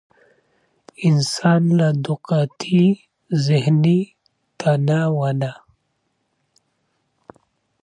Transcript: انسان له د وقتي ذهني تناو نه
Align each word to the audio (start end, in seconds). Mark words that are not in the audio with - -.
انسان 1.07 1.61
له 1.79 1.87
د 2.03 2.05
وقتي 2.13 2.83
ذهني 3.45 3.99
تناو 4.59 5.21
نه 5.41 5.51